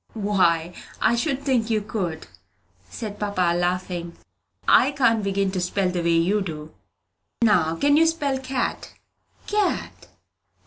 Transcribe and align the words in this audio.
"Why, 0.15 0.73
I 0.99 1.15
should 1.15 1.43
think 1.43 1.69
you 1.69 1.79
could," 1.79 2.25
said 2.89 3.19
papa, 3.19 3.53
laughing. 3.55 4.17
"I 4.67 4.89
can't 4.93 5.23
begin 5.23 5.51
to 5.51 5.61
spell 5.61 5.89
the 5.89 6.01
way 6.01 6.09
you 6.17 6.41
do. 6.41 6.73
Now 7.43 7.75
can 7.75 7.97
you 7.97 8.07
spell 8.07 8.39
Cat?" 8.39 8.95
"Cat? 9.45 10.07